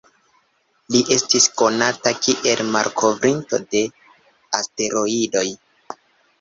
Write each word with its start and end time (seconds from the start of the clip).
Li 0.95 1.01
estis 1.15 1.45
konata 1.61 2.15
kiel 2.23 2.63
malkovrinto 2.77 3.63
de 3.69 3.85
asteroidoj. 4.63 5.49